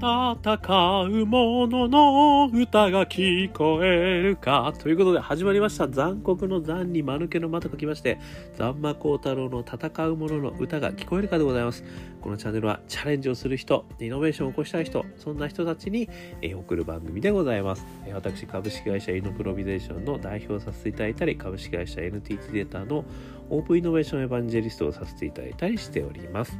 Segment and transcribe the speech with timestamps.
[0.00, 4.72] 戦う者の歌が聞こえるか。
[4.78, 5.88] ということで始まりました。
[5.88, 8.18] 残酷の残に間抜けの間と書きまして、
[8.56, 11.84] 残魔高太郎の戦う者の歌が聞こえるかでございます。
[12.22, 16.08] このチャンネルはチャレンジをする人、イノベーションを起こしたい人、そんな人たちに、
[16.40, 17.84] え送る番組でございます。
[18.06, 23.04] え私、株式会社イノプロビゼーションの代表させていただいたり、株式会社 NTT データの
[23.50, 26.58] オープンイノベーションエヴァンジェリストをさせていただいたりしております。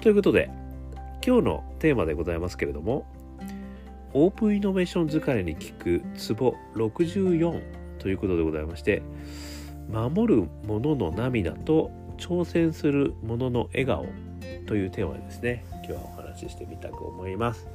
[0.00, 0.50] ということで、
[1.26, 3.06] 今日のテーマでございますけれども
[4.12, 7.62] オープンイノベーション疲れに効くツボ64
[7.98, 9.02] ということでございまして
[9.88, 14.06] 守る者の涙と挑戦する者の笑顔
[14.66, 17.68] というテーマでですね今日はお話ししてみたく思います。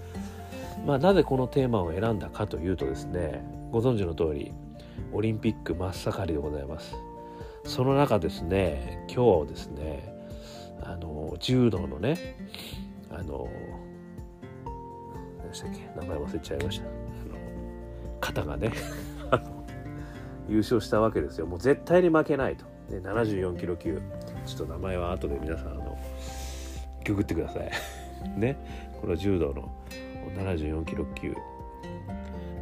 [0.85, 4.53] まあ、なぜこのテーマを選んだかというとですねご存知の通り
[5.11, 6.95] オリンピック真っ盛りでございます。
[7.65, 10.13] その中ですね今日ですね
[10.81, 12.37] あの柔道のね
[13.19, 13.49] あの
[15.39, 15.89] 何でしたっけ？
[15.99, 16.85] 名前忘れちゃいました。
[16.85, 18.71] あの方がね
[20.47, 21.45] 優勝したわけですよ。
[21.45, 24.01] もう絶対に負けないと、ね、74キロ級。
[24.45, 25.97] ちょっと名前は後で皆さんあの
[27.05, 27.69] ググってください。
[28.39, 28.57] ね。
[29.01, 29.71] この柔道の
[30.37, 31.31] 74キロ級。
[31.31, 31.35] も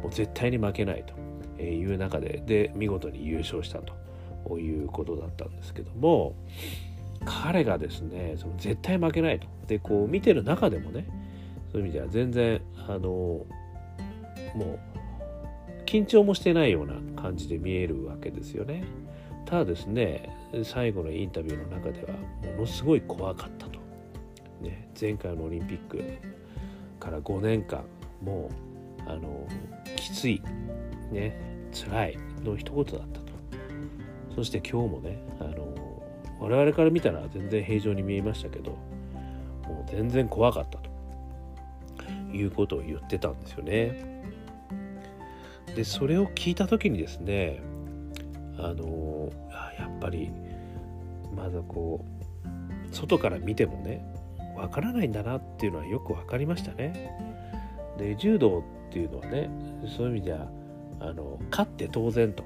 [0.08, 1.14] う絶対に負けないと。
[1.62, 3.96] いう中でで見事に優勝したと。
[4.58, 6.34] いうことだったんですけども。
[7.28, 9.46] 彼がですねその絶対負けないと。
[9.66, 11.06] でこう見てる中でもね
[11.70, 13.44] そういう意味では全然あのも
[14.56, 14.78] う
[15.84, 18.84] 緊張もしてないような感じで見えるわけですよね。
[19.44, 20.30] ただですね
[20.64, 22.12] 最後のインタビューの中では
[22.52, 23.78] ものすごい怖かったと、
[24.60, 26.02] ね、前回のオリンピック
[27.00, 27.84] から5年間
[28.22, 28.50] も
[29.06, 29.46] うあの
[29.96, 30.42] きつい
[31.10, 31.38] ね
[31.72, 33.28] 辛いの一言だったと。
[34.34, 35.57] そして今日もねあの
[36.38, 38.72] 我々から見たら全然平常に見えましたけど
[39.66, 40.88] もう全然怖かったと
[42.32, 44.18] いうことを言ってたんですよね。
[45.74, 47.60] でそれを聞いた時にですね
[48.58, 49.30] あの
[49.78, 50.30] やっぱり
[51.34, 52.04] まだこ
[52.44, 54.04] う外から見てもね
[54.56, 57.10] わからないんだなっていうのはよく分かりましたね。
[57.96, 59.50] で柔道っていうのはね
[59.96, 60.48] そういう意味では
[61.00, 62.44] あの勝って当然と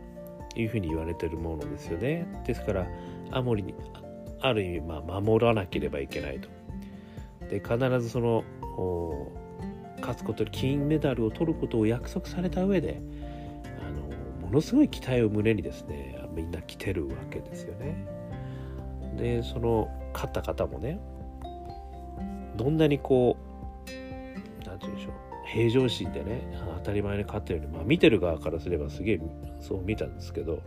[0.54, 2.26] いうふうに言われてるものですよね。
[2.46, 2.86] ですから
[3.32, 3.74] アモリに
[4.40, 6.48] ある意味まあ守らなければいけないと。
[7.48, 8.44] で必ずその
[10.00, 13.00] 勝つこと金メダルを取ることを約束された上で
[13.80, 18.06] あのものすごい期待を胸にですねみんな来てるわけですよね。
[19.16, 20.98] でその勝った方もね
[22.56, 25.12] どんなにこう何て言うんでしょう
[25.46, 26.42] 平常心でね
[26.78, 29.20] 当たり前に勝ったように、まあ、見てる側からすればすげえ
[29.60, 30.60] そう見たんですけど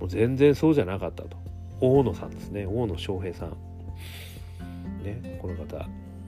[0.00, 1.36] もう全然そうじゃなかったと。
[1.80, 2.66] 大野さんですね。
[2.66, 3.56] 大野翔平さん。
[5.02, 5.86] ねこの方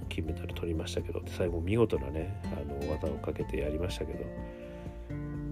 [0.08, 4.25] 金メダル取りましたけど最後見事なねあの技をかけてやりましたけど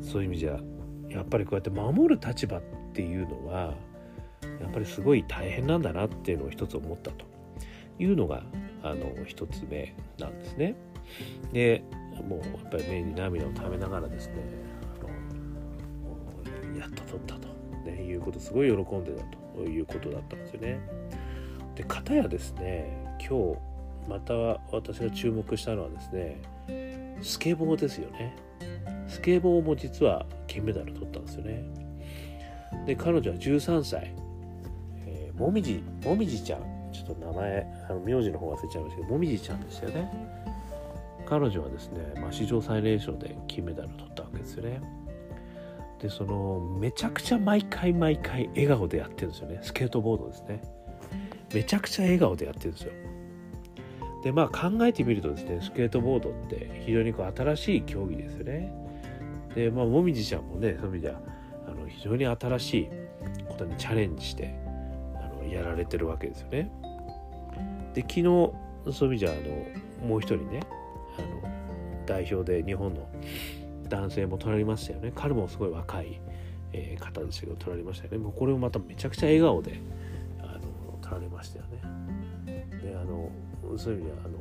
[0.00, 0.58] そういう意味じゃ
[1.08, 2.62] やっぱりこうやって守る立場っ
[2.92, 3.74] ていうのは
[4.60, 7.28] やっぱりすごい大変なんだなっていうのを一つ思ったと。
[7.98, 8.42] いうのが
[8.82, 10.74] あの一つ目なんですね。
[11.52, 11.82] で
[12.28, 14.34] もうやっぱり目に涙をためながらですね
[15.00, 17.47] あのやっと取ったと、
[17.91, 19.25] ね、いうことすごい喜んでた
[19.56, 20.81] ということだったんですよね。
[21.75, 23.59] で片やですね今日
[24.09, 24.34] また
[24.72, 26.41] 私が注目したのはですね
[27.22, 28.37] スケボーですよね。
[29.06, 31.65] スケボーも実は金メダル取ったんですよね。
[32.87, 34.15] で彼女は13歳、
[35.06, 36.60] えー、もみじもみじちゃん
[36.93, 40.38] ちょっと名前あの名字の方忘れちゃいましたけどもみじちゃんでしたよね。
[41.26, 44.81] 彼女はですね、まあ、史上最年少で金メダルを取ったわけですよね。
[46.00, 49.59] でそのめちゃくちゃ毎回毎回笑顔でやってるんですよね。
[49.62, 50.62] スケートボードですね。
[51.53, 52.92] めちゃくちゃ笑顔でやってるんですよ。
[54.22, 58.72] でまあ考えてみるとですねスケートボードって非常にこう新しい競技ですよね。
[59.54, 61.20] でまあもみじちゃんもねそういう意味では
[61.66, 62.88] あの非常に新しい
[63.48, 64.54] ことにチャレンジして
[65.16, 66.70] あのやられてるわけですよね。
[67.94, 68.52] で昨日そう
[68.90, 69.34] いう意味じゃあ
[70.02, 70.61] のもう一人ね
[71.19, 73.08] あの代表で日本の
[73.88, 75.12] 男性も取られましたよね。
[75.14, 76.20] 彼もすごい若い、
[76.73, 78.19] えー、方ですけど取られましたよね。
[78.19, 79.81] もうこれもまためちゃくちゃ笑顔で
[80.40, 82.67] あの取られましたよね。
[82.82, 83.31] であの
[83.76, 84.38] そういう意味ではあの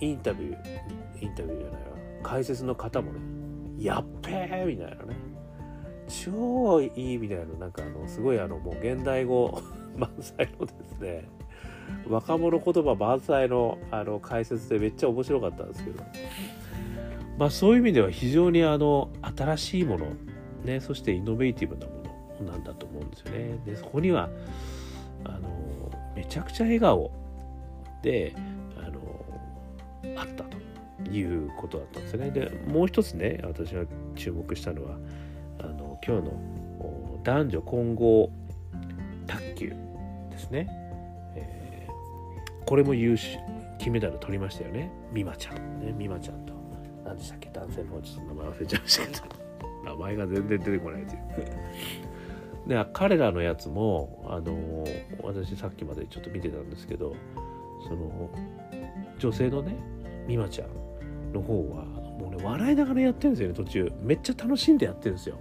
[0.00, 1.88] インタビューインタビューじゃないわ。
[2.22, 3.20] 解説の方もね
[3.78, 5.16] やっべーみたいなね。
[6.08, 9.62] 超いいみたいななんかあのすごいあのもう現代語
[9.96, 11.28] 満載のですね
[12.08, 16.02] 若者言葉満載のあの解説でめっちゃ面白かったんですけど、
[17.40, 20.08] まあ、そういう意味では非常にあの新しいもの、
[20.62, 22.02] ね、そしてイノベーティブなも
[22.38, 23.58] のなんだと思うんですよね。
[23.64, 24.28] でそこには
[25.24, 27.10] あのめちゃくちゃ笑顔
[28.02, 28.34] で
[28.76, 32.30] あのあったということだったんですね。
[32.30, 33.84] でもう一つね私が
[34.16, 34.98] 注目したのは
[35.60, 38.30] あの今日の男女混合
[39.26, 39.72] 卓球
[40.30, 40.66] ですね。
[41.36, 43.38] えー、これも優秀
[43.78, 46.59] 金メダル取りましたよね美誠ちゃんね美誠ちゃんと
[47.10, 47.50] 何でしたっけ？
[47.52, 49.40] 男性の方ちょっと名前忘れちゃいましたけど。
[49.84, 51.20] 名前が全然出てこないという。
[52.68, 54.84] で彼らのやつもあの
[55.22, 57.16] 私さっきまでちょっと見てたんですけど
[57.88, 58.30] その
[59.18, 59.74] 女性のね
[60.28, 63.92] 美誠ちゃんの方はもうね笑いながらやってるんですよね途中。
[64.02, 65.36] めっちゃ楽しんでやってるんですよ。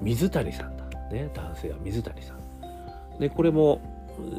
[0.00, 0.84] 水谷さんだ。
[1.10, 3.18] ね男性は水谷さん。
[3.20, 3.80] でこれも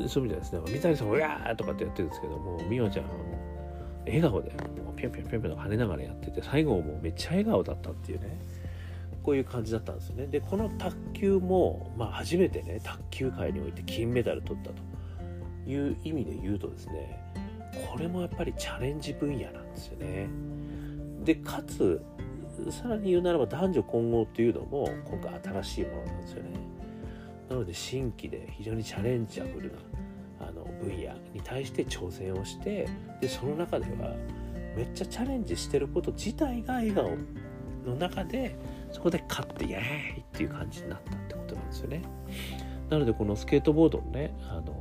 [0.08, 0.60] そういう意味ですね。
[0.68, 3.06] 水谷さんも「うわー!」とかってやってるんですけども美誠ちゃん
[4.06, 8.40] 笑顔でもうピョンピョンピョンピョンと跳ねながらやってて最後もめっちゃ笑顔だったっていうね。
[9.26, 10.28] こういう感じだったんですよね。
[10.28, 14.76] でこの卓球も、まあ、初めてね卓球界において金メダル取ったと
[15.68, 17.20] いう意味で言うとですね
[17.92, 20.30] これもやっぱりチャレンジ分野なんですよね。
[21.24, 22.04] でかつ
[22.70, 26.50] さらに言うならば男女混合っていうのも今回新しいものなんですよね。
[27.50, 29.80] なので新規で非常にチャレンジャブルな
[30.86, 32.88] 分野に対して挑戦をして
[33.20, 34.16] でその中では
[34.76, 37.12] めっちゃチャレンジしてること自体が笑顔
[37.86, 38.56] の中で
[38.92, 42.02] そこで勝ってイエーイっていう感じになったってことなんですよね。
[42.90, 44.74] なのでこのスケートボードのねあの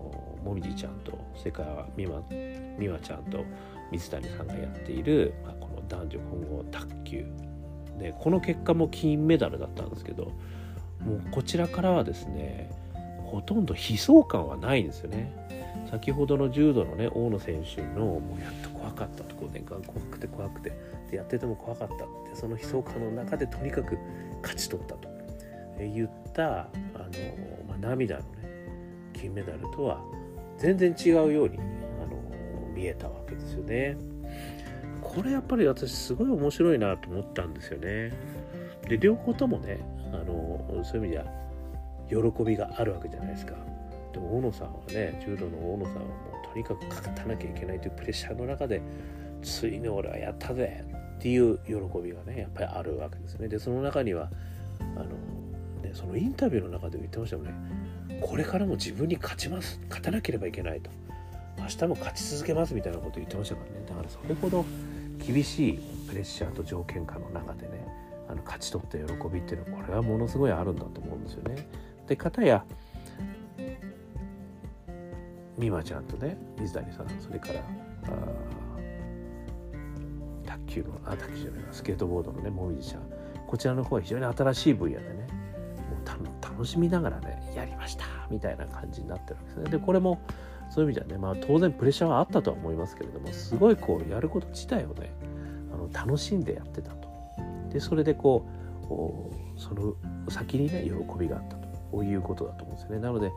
[0.44, 2.22] もみじちゃんとそれからみま
[2.78, 3.44] みまちゃんと
[3.90, 7.24] 水谷さんがやっている、まあ、この男女混合卓球
[7.98, 10.24] でこの結果も金メダルだったんですけど
[11.00, 12.70] もうこちらからはですね
[13.24, 15.32] ほとんど悲壮感はないんですよね。
[15.90, 20.72] 先ほどの柔道のね大野選手のもうやっと怖かったと5年間怖くて怖くて
[21.10, 22.04] でやってても怖かったって
[22.34, 23.98] その悲壮感の中でとにかく
[24.42, 25.08] 勝ち取ったと
[25.78, 26.68] 言ったあの、
[27.68, 28.26] まあ、涙のね
[29.12, 30.00] 金メダルとは
[30.58, 31.60] 全然違うようにあ
[32.06, 32.16] の
[32.74, 33.96] 見えたわけですよね。
[35.00, 38.12] これやっぱり私すごい面白いなと思ったんですよね。
[38.88, 39.78] で両方ともね
[40.12, 41.10] あのそういう意味
[42.10, 43.54] では喜びがあるわけじゃないですか。
[44.14, 46.06] でも大野さんはね柔道の大野さんはも
[46.44, 48.80] うとにかく勝たなきゃいけないというプレッシャーの中で
[49.42, 50.84] ついに俺はやったぜ
[51.16, 53.48] っていう喜びがねやっぱりあるわけですね。
[53.48, 54.30] でその中には
[54.80, 55.04] あの、
[55.82, 57.52] ね、そのインタビューの中で言ってましたよね
[58.20, 60.90] これからも自分に勝ちます勝たなければいけないと
[61.58, 64.64] 明日も勝ち続けますみたいなこと言ってましたからねだからそれほど
[65.18, 65.78] 厳しい
[66.08, 67.86] プレッシャーと条件下の中でね
[68.28, 71.66] あの勝ち取った喜びっていうのはこれはものすごいあるんだと思うんですよね。
[72.06, 72.64] で片や
[75.58, 78.44] 美誠ちゃんとね水谷さんそれからあ
[80.46, 83.02] 卓球のあ卓球じゃないスケートボードのねもみじちゃん
[83.46, 85.26] こちらの方は非常に新しい分野でね
[86.20, 89.70] もう楽しみながらねやりましたみたいな感じになってるわけですね。
[89.70, 90.20] でこれも
[90.70, 95.12] そういう意味ではね、まあ、当然プレッシャーはあったとは思いますけれどもすごいこうやること自体をね
[95.72, 97.08] あの楽しんでやってたと。
[97.70, 98.46] でそれでこ
[98.84, 99.94] うその
[100.28, 102.98] 先にね喜びがあったということだと思うんですよね。
[103.00, 103.30] なので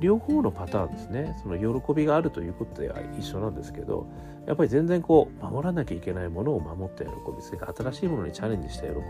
[0.00, 4.06] 両方のパターンですねその喜びがあるということでは一緒なんですけど
[4.46, 9.00] やっぱり全然こう守らなきゃいけないものを守った喜びそれから新しいものにチャレンジした喜び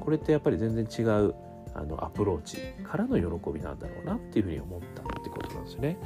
[0.00, 1.34] これってやっぱり全然違う
[1.74, 5.96] あのアプローチからの喜びなんだろうなっていうふうに思ったってことなんですよね。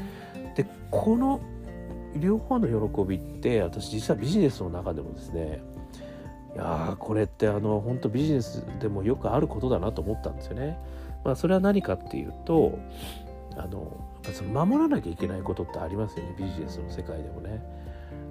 [0.56, 1.40] でこの
[2.16, 5.60] 両方の喜びって私実はビジネスの中でもですね
[6.54, 10.78] いやこれってあの本当ビジネスでもよくあることだなと思ったんですよね。
[11.24, 12.78] まあ、それは何かっていうと
[13.56, 13.80] あの
[14.22, 17.62] やっぱその守らなきゃいけないことってありますよねビジネスの世界でもね。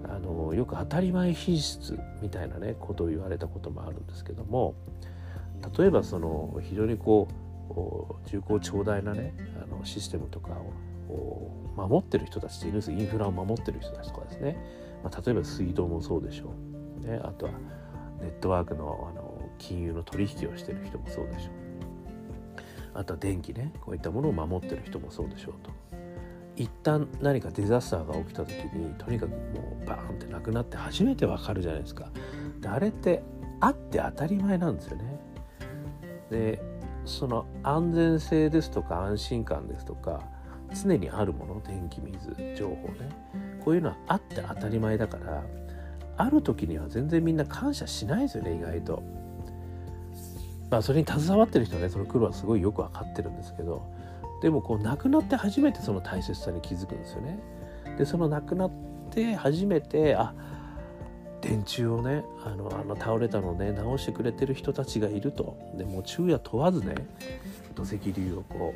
[0.07, 4.75] あのよく当たり前品質みたいなねことを言われたこともあるんですけども
[5.77, 7.27] 例えばその非常にこ
[7.69, 10.51] う重厚長大なねあのシステムとか
[11.09, 14.57] を守ってる人たちっているんですインフラを守ってる人たちとかですね、
[15.03, 16.53] まあ、例えば水道もそうでしょ
[17.03, 17.51] う、ね、あとは
[18.21, 21.64] ネットワークのあの金融の取引をしてる人もそうでしょう。
[22.95, 25.71] あとは電気ねこういったものを守ってる人もそうでしょうと。
[26.57, 32.09] 一旦何かデザスターが起きた時にとにかくもうバーンってなくなって初めてわかるじゃないですか。
[32.61, 33.23] であれって
[33.59, 35.19] あって当たり前なんですよね。
[36.31, 36.61] で
[37.05, 40.23] その安全性ですとか安心感ですとか
[40.73, 43.09] 常にあるもの電気水情報ね。
[43.63, 45.43] こういうのはあって当たり前だから
[46.17, 49.03] ある時には全然みんな感謝しないですよね意外と。
[50.69, 53.87] まあそれに携わってる人はねその苦労はすごいよく分かってるんですけど
[54.41, 57.39] でもこう亡くなって初めてその大切さに気づくんですよね。
[57.97, 58.71] でその亡くなっ
[59.11, 60.33] て初めてあ
[61.41, 65.57] 電柱をねあのあの倒れたのをね直してくれてる人たちがいると。
[65.77, 66.95] でもう昼夜問わずね
[67.75, 68.73] 土石流をこ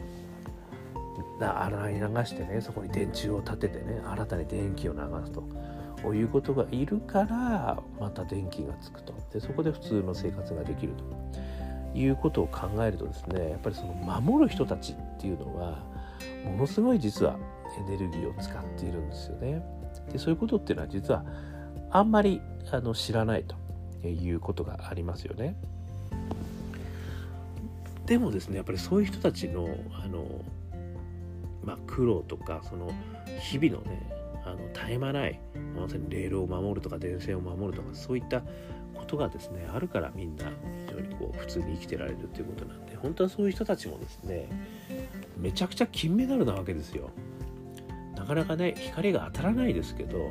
[1.40, 5.44] う洗い流してねそこに電柱を立ててね新たに電気を流すと。
[6.14, 9.14] いうことがいるからまた電気がつくと。
[9.34, 11.04] でそこで普通の生活ができると。
[11.96, 15.84] いうことを考えるとですねやっぱりその守る人たちっていうのは
[16.46, 17.38] ものすごい実は
[17.88, 19.64] エネルギーを使っているんですよね。
[20.12, 21.24] でそういうことっていうのは実は
[21.92, 22.42] あんまり
[22.72, 25.56] あの知らないということがありますよね。
[28.06, 29.68] でもですねやっぱりそういう人たちの
[30.04, 30.26] あの、
[31.64, 32.92] まあ、苦労とかその
[33.40, 34.19] 日々のね
[34.50, 35.40] あの絶え間ない
[35.76, 38.42] まさにレールを守るとか電線を守るとかそういった
[38.96, 40.46] ことがですねあるからみんな
[40.88, 44.50] 非常にこう普通に生きてられるということなんで本当はそういう人たちもですね
[45.38, 47.10] めちゃくちゃ金メダルなわけですよ。
[48.16, 50.30] なかなかね光が当たらないですけど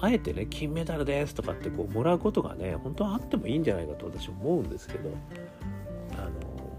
[0.00, 5.10] あえてね金メダルですとかってこうもらうことがね本当はあってもいいんじゃないかと私思うんですけど
[6.14, 6.30] あの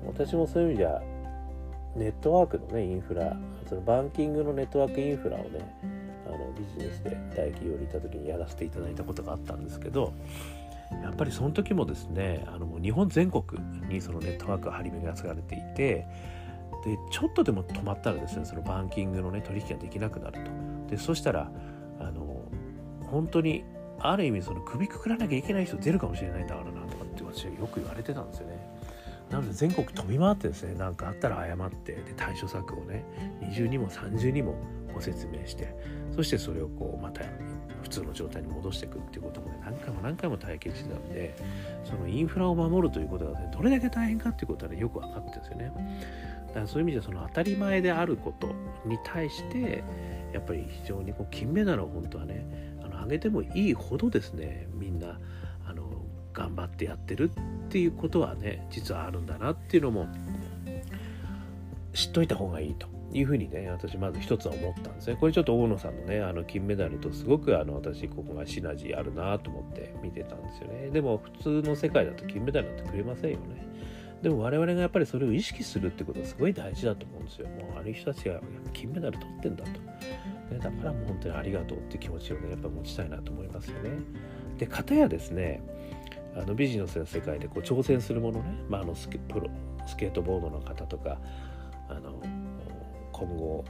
[0.08, 1.02] 私もそういう意味じゃ
[1.96, 3.38] ネットワークのねインフラ
[3.70, 5.91] そのバンキングのネットワークインフラをね
[6.32, 10.14] のビジネスで大企業にいた時にやらせていただいたことがあったんですけど
[11.04, 13.44] やっぱりその時もですねあのもう日本全国
[13.88, 16.06] にそのネットワークが張り巡らされていて
[16.84, 20.52] でちょっとでも止まったらですねそのバンキングのね取引ができなくなると。
[20.90, 21.50] でそしたら
[22.00, 22.44] あの
[23.04, 23.64] 本当に
[24.00, 28.58] ある意味その首くくらなきゃいけない人出るかもしれないんだからなとかって私はよく言われてたんですよね。
[29.30, 33.06] なので全国飛び回ってですね何かあったら謝ってで対処策をね
[33.42, 34.56] 二重にも三重にも
[34.94, 35.76] ご説明して
[36.16, 37.24] そしてそれをこうまた
[37.82, 41.36] 普通の状態に戻していくっていうこともね何回も何回も体験してたんで
[41.84, 45.72] そのインフラを守るということが、ね、どれだけ大変かっていうことはねよく分かってるんですよね。
[46.48, 48.48] だからそういう意味ではその当たり前であること
[48.86, 49.84] に対して
[50.34, 52.46] やっぱり非常にこう金メダルを本当はね
[52.84, 55.18] あの上げてもいいほどですねみんな
[55.68, 55.84] あの
[56.34, 60.08] 頑張ってやってるっていうことはね実はあるんだなっていうのも
[61.94, 63.01] 知っといた方がいいと。
[63.14, 73.72] いうふうにね私まず一つは思ったんですねこれちょっと大野さんのねあの金メダルとすごくあの私ここがシナジーあるなと思って見てたんですよねでも普通の世界だと金メダルなんてくれませんよね
[74.22, 77.48] でも我々がやっぱりそれを意識するってことはすごい大事だと思うんですよ。
[77.48, 78.40] もうあの人たちが
[78.72, 79.72] 金メダル取ってんだと。
[79.72, 83.90] ね、だからもう本当にありがとうっていう気持ちをね、やっぱ持ちたいなと思いますよね。
[84.60, 85.64] で、片やですね、
[86.36, 89.50] あのビジネスの世界でこう挑戦するものね、まあ、あのスケプロ
[89.88, 91.18] スケートボードの方とか、
[93.22, 93.64] 今後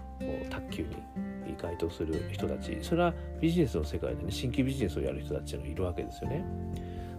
[0.49, 2.77] 卓球に該当する人たち。
[2.81, 6.45] それはビジネスの世界でね新規ビジネスをやる人たちがいるわけですよね。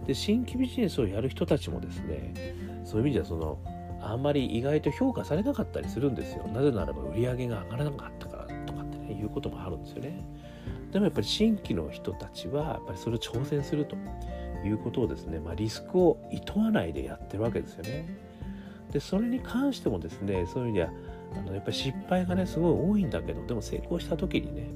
[0.07, 2.35] で新規ビジネスをやる人たちもですね
[2.85, 3.59] そういう意味ではその
[4.01, 6.47] あんまり意外と評価されなかったりするんですよ。
[6.49, 10.25] なぜならば売り上げが上がらなかったからとかってねいうこともあるんですよね。
[10.91, 13.97] でもやっぱり新規の人たちはやっぱりそれを挑戦すると。
[14.65, 18.17] いうことをですね、まあ、リスクをいとわないでやってるわけですよね。
[18.93, 20.91] でそれに関してもですねそういう意味では
[21.37, 24.69] あのやっぱり失敗がねすごい多いんだけどでも成功した時にね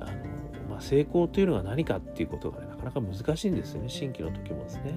[0.00, 3.88] あの、まあ、成功というのが何かっていうことがねなかなか難しいんですよね。
[3.88, 4.94] 新規の時もですね。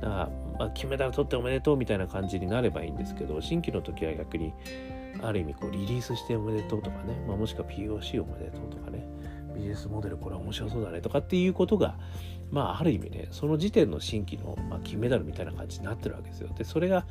[0.00, 4.52] だから、まあ、金メダル取っておめでとうみたいな感じになればいいんですけど新規の時は逆に
[5.20, 9.06] ある意味こうリリースしておめでとうとかね、まあ、もしくは POC おめでとうとかね
[9.54, 11.96] ビジネスモデルこれは面白そうだねとかっていうことが
[12.50, 16.48] まあある意味ねその時点の新規の、まあ、金メダルみたいな感じになってるわけですよ。
[16.56, 17.04] でそれが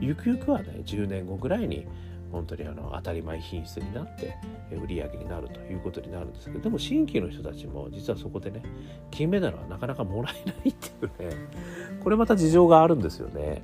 [0.00, 1.86] ゆくゆくはね10年後ぐらいに
[2.34, 4.36] 本当にあの当たり前品質になって
[4.70, 8.62] 売り上げになるということになるんですけどでも新規の人たちも実はそこでね
[9.10, 11.36] 金メダルはなかなかもらえないっていうね
[12.02, 13.62] これまた事情があるんですよね。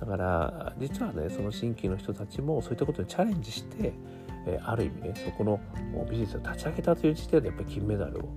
[0.00, 3.92] だから実はねその新規の人たちもそういったことにチャレンジして
[4.64, 5.60] ある意味ねそこの
[6.10, 8.28] ビジネスを立ち上げたという時点でやっぱり金メダルを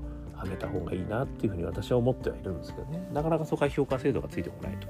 [0.44, 3.08] 上げた方がいいなっていうふうに私は思ってはいるんですけどね。
[3.14, 4.88] なかなかそこは評価制度がついてこないと、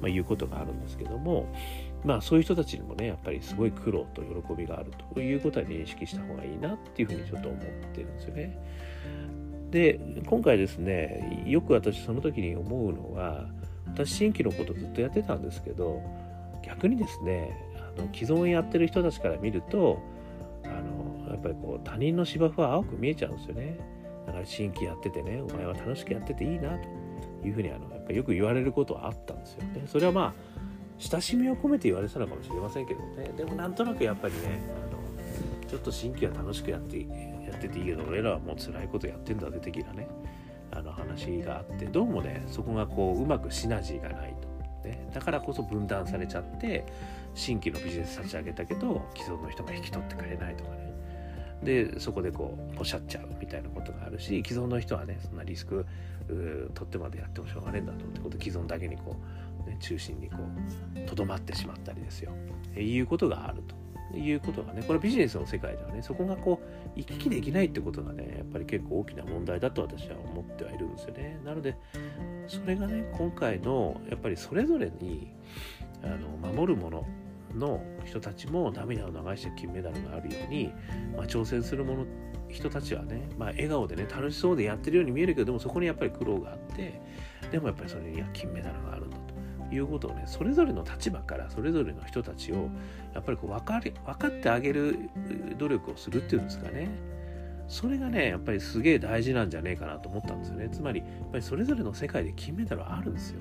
[0.00, 1.46] まあ、いうことがあるんですけども
[2.04, 8.58] まあそういう人たちにもねやっぱりすごい苦労と喜びがあるということは認識した方がいいなっていうふうにちょっと思ってるんですよね。
[9.70, 13.46] で今回ですねよく私その時に思うのは
[13.86, 16.00] 私新規のことずっとやってたんですけど
[16.62, 20.00] 逆にですねあの既存やってる人たちから見ると
[20.64, 23.78] あのやっぱりこう他人の芝生は青く見えちゃうんですよね。
[24.26, 26.88] だから新規やっててねお前は楽しくやってていいなと
[27.46, 29.84] いうふうにあのぱよく言われることはあったんですよね。
[29.86, 30.34] それはまあ
[30.98, 33.32] 親しみを込めて言われてたのかもしれませんけどね。
[33.36, 37.06] でもなんとなくやっぱりねあのちょっと新規は楽しくやってや
[37.56, 40.08] ってていいけど俺らはもう辛いことやってんだぜ的なね
[40.70, 44.34] あの話があってどうもねそこがこううまくシナジーがない
[44.82, 46.84] と、ね、だからこそ分断されちゃって
[47.34, 50.84] 新規のビジネス立ち上げたけど既存の人が引き取ってくれないとかね。
[51.62, 55.86] でそこでこうポシャっちゃうみたいなことがあるし既存の人はねそんなリスク
[56.26, 60.36] 取ってまでやってもしょうがねえんだとってこと既存だけにこうね、中心にこ
[60.94, 62.32] うとどまってしまったりですよ、
[62.74, 63.84] えいうことがあると。
[64.14, 71.40] いうことがねこれビジネスの世界ではねそこがこう行き来できないってことがねやっぱり結構大きな問題だと私は思ってはいるんですよね。
[71.44, 71.76] なので
[72.46, 75.32] それがね今回のやっぱりそれぞれに
[76.02, 77.06] あの守るもの
[77.56, 80.72] の人たちも涙を流して金メダルがあるように、
[81.16, 82.06] まあ、挑戦するもの
[82.54, 87.00] 人たちはね、まあ、笑顔でね楽しそうでやってるように見えるけどでもそこにやっぱり苦労があって
[87.50, 89.16] でもやっぱりそれには金メダルがあるんだ
[89.68, 92.70] ということをねそれぞれの立場からそれぞれの人たちを
[93.12, 95.10] やっぱりこう分かり分かってあげる
[95.58, 96.88] 努力をするっていうんですかね。
[97.66, 100.68] それがねやっぱりすげえ大事なんじゃねえかなと思ったんですよね。
[100.70, 103.40] つまりやっぱりそれぞれの世界で金メダルはあるんですよ。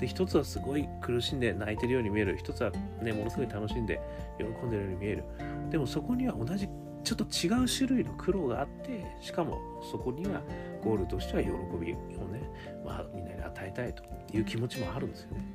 [0.00, 2.36] で一つはすごい苦しんで泣いてるように見える。
[2.38, 2.70] 一つは
[3.02, 4.00] ねものすごい楽しんで
[4.38, 5.24] 喜んでるように見える。
[5.70, 6.68] でもそこには同じ
[7.06, 10.42] ちょっと違う種類の苦労があってしかもそこには
[10.82, 11.96] ゴールとしては喜びを
[12.26, 12.42] ね、
[12.84, 14.02] まあ、みんなに与えたいと
[14.36, 15.46] いう気持ちもあるんですよね。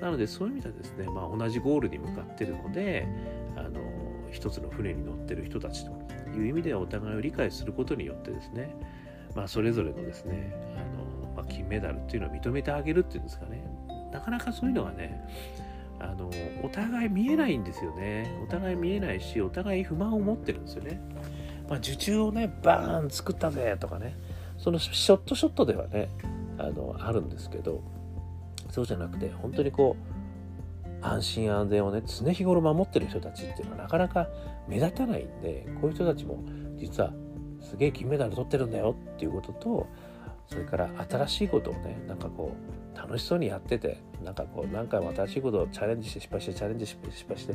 [0.00, 3.06] なのでそういう意味ではですね、まあ、同じゴールに向かってるので
[3.56, 3.80] あの
[4.30, 5.90] 一つの船に乗ってる人たちと
[6.38, 8.74] いう意味ではお互いを理解することによってですね、
[9.34, 13.62] まあ、それぞれのですねあの、まあ、金メダルっていうのを認めてあげるっていうんですかね。
[14.10, 15.22] なかなかそういうのがね
[16.00, 16.30] あの
[16.62, 18.38] お互い見えないんですよね。
[18.42, 21.00] お互い見えないしお互い不満を持ってるんですよね、
[21.68, 24.16] まあ、受注をねバーン作ったぜとかね。
[24.58, 26.08] そのショットショットではね
[26.58, 27.80] あのあるんですけど
[28.70, 30.18] そうじゃなくて本当にこう
[31.00, 34.28] 安心安全をね常日頃守ってる人たちっていうのはなかなか
[34.66, 36.42] 目立たないんでこういう人たちも
[36.76, 37.12] 実は
[37.60, 39.86] すげえ金メダル取ってるんだよっていうことと
[40.48, 47.54] それから新しいことをねなんかこう楽しそうにやっててなんかこう何回も新しいことをチャレンジして失敗してチャレンジして失敗して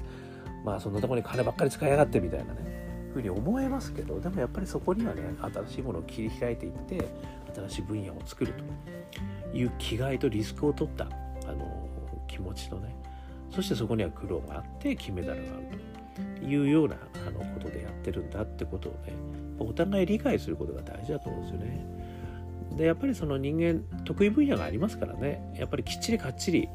[0.63, 2.83] まあそんなとこに金ばっかり使いやがってみたいなね
[3.13, 5.21] ふうに思えますけどでもやっぱりそこにはね
[5.53, 7.07] 新しいものを切り開いていって
[7.53, 8.53] 新しい分野を作る
[9.51, 11.07] という気概とリスクを取ったあ
[11.51, 11.89] の
[12.27, 12.95] 気持ちとね
[13.51, 16.95] そしてそこには苦労があって金メダルがあるというような
[17.27, 19.13] あのことでやってるんだってことをね
[19.59, 22.02] お互い理解することが大事だと思うんですよね。
[22.77, 25.53] でやっぱりその人間得意分野がありますからね。
[25.57, 26.69] やっぱりきっちりかっちり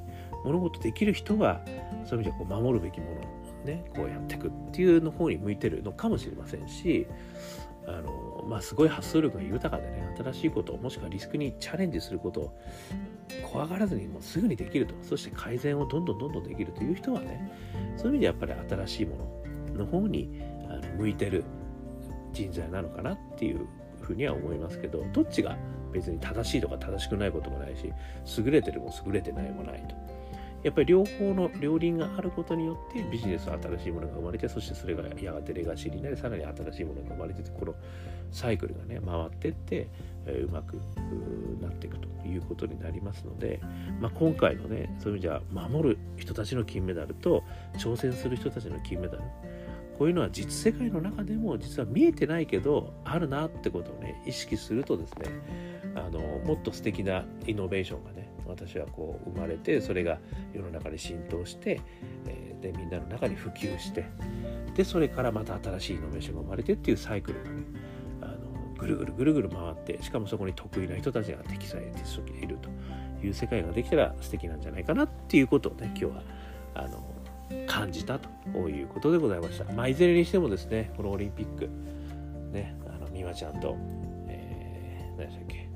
[0.45, 1.61] 物事できる人は
[2.05, 7.07] そういう意味ではこう守るべきものをねこうやっていくっていうの方に向いてるのかもしれませんし
[7.87, 12.59] あのまあすごい発想力が豊かでね新しいこともしくはリスクにチャレンジすることを
[13.51, 14.95] 怖がらずにもうすぐにできると。
[15.03, 17.51] そして改善をどんどんどんどんできるという人はね
[17.97, 19.43] そういう意味でやっぱり新しいも
[19.75, 20.41] のの方に
[20.99, 21.45] 向いてる
[22.33, 23.67] 人材なのかなっていう
[24.01, 25.57] ふうには思いますけどどっちが
[25.93, 27.93] 別に正しいとか正しくないこともないし
[28.39, 30.19] 優れてるも優れてないもないと。
[30.65, 37.75] やっぱり両方の両輪があることによってビジネスは新しいものが生まれてそしてそれがやがてレガシーになりさらに新しいものが生まれててこの
[38.33, 39.89] サイクルがね回ってって、
[40.27, 40.75] えー、うまく
[41.63, 43.61] なっていくということになりますので、
[44.01, 47.45] まあ、今回のねそういう意味じゃ守る人たちの金メダルと
[47.77, 49.23] 挑戦する人たちの金メダル
[49.99, 55.27] こういうのは実世界の中でも実は見えてないけどあるなってことをね意識するとですね
[56.07, 60.19] あのもっと素敵なイノベーションがね私はこう生まれてそれが
[60.55, 61.81] 世の中に浸透して、
[62.27, 64.07] えー、でみんなの中に普及して
[64.75, 67.63] でそれからまた新しいイノベーションが生まれてっていうサイクルがね
[68.23, 68.37] あの
[68.79, 72.71] ぐるぐるぐるぐる回ってしかもそこに得意な人たちが適材適所にいると
[73.27, 76.23] いう世界ができたら素敵なんじゃないかなっていうことをね今日は
[76.75, 77.05] あの
[77.67, 79.71] 感じたということでございました。
[79.73, 81.69] まあ、いずれにしてもですねこのオリンピック
[82.53, 83.77] ねあの美和ちゃんと、
[84.29, 85.68] えー、何でしたっけ？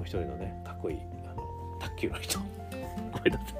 [0.00, 1.42] もう一人のねかっこいいあの
[1.78, 2.38] 卓球の人。
[3.12, 3.54] これだって、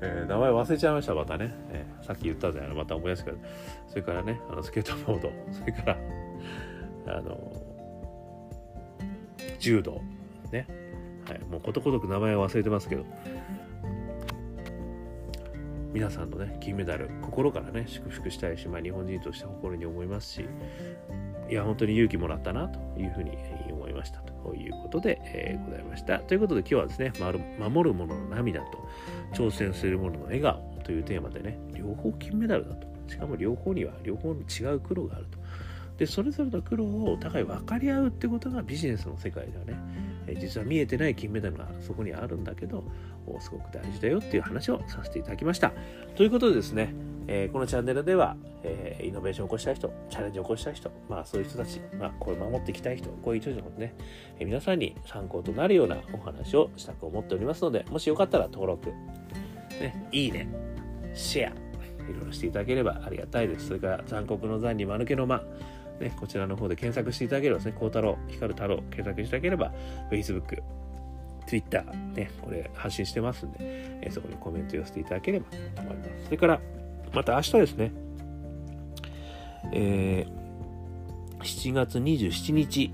[0.00, 2.74] えー、名前忘れちゃいましたまたね、えー、さっき言ったじゃない。
[2.74, 3.36] また思い出すけど。
[3.88, 5.30] それからねあのスケートボード。
[5.52, 5.98] それから
[7.18, 7.52] あの
[9.58, 10.00] 柔道。
[10.50, 10.66] ね、
[11.28, 13.04] はい、もうことごとく名前を忘れてますけど。
[15.92, 17.10] 皆さんのね金メダル。
[17.20, 20.48] 心からね祝福したいし、まあ、日本人として誇りに思いますし。
[21.50, 23.73] いや本当に勇気もらったなというふうに思いました
[24.44, 26.18] ということで、えー、ございました。
[26.18, 27.12] ということで今日はですね、
[27.58, 28.78] 守るものの涙と
[29.32, 32.86] 挑戦するものの笑顔というテーマでね、両方金メダルだと。
[33.08, 35.38] しかも両方には両方の違う苦労があると。
[35.98, 39.78] で、それぞれの苦労をお互い分かり合うってことがビジネスの世界ではね、
[40.26, 42.84] え実は見えてない金メダルがそこにあるんだけど、
[43.40, 45.72] すごく大事だよっていう話をさせていただきました。
[46.16, 46.94] ということでですね、
[47.26, 53.94] えー、このチャンネルでは、えー、イノベーションを起こしたい人、チャレンジを起こしたい人、まあそういう人たち、まあこれ守っていきたい人、こういう人たちもね、
[54.38, 58.90] えー、皆さんに参考となるようなお話をしたく思っておりますので、もしよかったら登録、
[59.80, 60.48] ね、いいね、
[61.14, 63.68] シェア、いろいろしていただければありがたいです。
[63.68, 65.42] それから残酷の残に間抜けの間、
[66.00, 69.72] ね、こちらの方で検索していただければですね、孝太郎、光太郎、検索していただければ、
[70.10, 70.62] Facebook、
[71.46, 71.82] Twitter
[72.14, 73.58] ね、これ発信してますんで、
[74.02, 76.10] え、そこにコメント寄せていただければと思います。
[76.24, 76.60] それから、
[77.12, 77.92] また明日ですね、
[79.72, 82.90] えー、7月27日、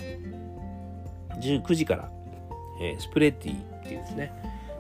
[1.40, 2.10] 19時から、
[2.80, 4.32] えー、スプレッディっていうですね、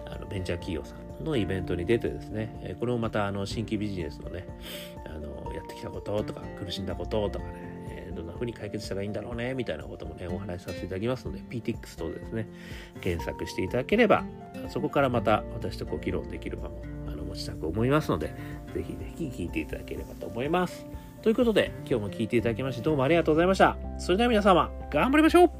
[0.06, 4.46] あのベンチャー企業さんのイベントに出てですね、えこれもまたあの新規ビジネスのね、
[5.06, 7.59] あのやってきたこととか苦しんだこととかね、
[8.40, 12.48] 風に解決したらいいんだろうねみたいなこともねお話しさせていただきますので PTX 等ですね
[13.00, 14.24] 検索していただければ
[14.68, 18.28] そこからまた私とご議論できる場もあの持ちたく思いますので
[18.74, 20.86] ぜひぜひ聞いていただければと思います。
[21.22, 23.76] ということで今日も聞いていただきましてどうもありがとうございました。
[23.98, 25.59] それでは皆様頑張りましょう。